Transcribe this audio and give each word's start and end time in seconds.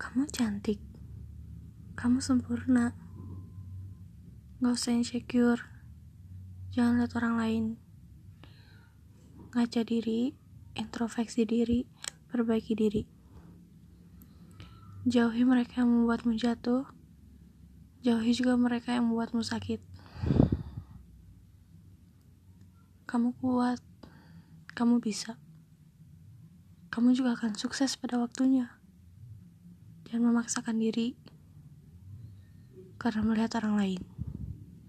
Kamu 0.00 0.24
cantik. 0.32 0.80
Kamu 1.92 2.24
sempurna. 2.24 2.96
Gak 4.64 4.72
usah 4.72 4.96
insecure. 4.96 5.60
Jangan 6.72 7.04
lihat 7.04 7.12
orang 7.20 7.34
lain. 7.36 7.64
Ngaca 9.52 9.84
diri, 9.84 10.32
introspeksi 10.72 11.44
diri, 11.44 11.84
perbaiki 12.32 12.72
diri. 12.72 13.04
Jauhi 15.04 15.44
mereka 15.44 15.84
yang 15.84 15.92
membuatmu 15.92 16.32
jatuh. 16.32 16.88
Jauhi 18.00 18.32
juga 18.32 18.56
mereka 18.56 18.96
yang 18.96 19.04
membuatmu 19.04 19.44
sakit. 19.44 19.84
Kamu 23.04 23.36
kuat. 23.36 23.84
Kamu 24.72 24.96
bisa. 25.04 25.36
Kamu 26.88 27.12
juga 27.12 27.36
akan 27.36 27.52
sukses 27.52 28.00
pada 28.00 28.16
waktunya. 28.16 28.79
Jangan 30.10 30.34
memaksakan 30.34 30.82
diri 30.82 31.14
karena 32.98 33.22
melihat 33.22 33.62
orang 33.62 33.78
lain. 33.78 34.02